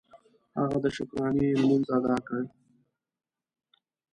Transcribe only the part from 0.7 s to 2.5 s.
د شکرانې لمونځ ادا کړ.